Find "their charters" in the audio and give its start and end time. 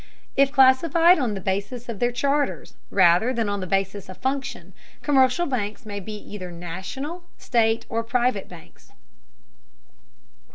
1.99-2.73